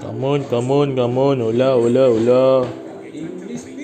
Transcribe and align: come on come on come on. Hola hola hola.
come 0.00 0.24
on 0.24 0.44
come 0.44 0.70
on 0.70 0.94
come 0.96 1.18
on. 1.18 1.40
Hola 1.40 1.72
hola 1.74 2.06
hola. 2.08 3.68